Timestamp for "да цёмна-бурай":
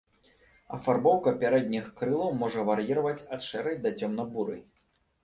3.85-4.65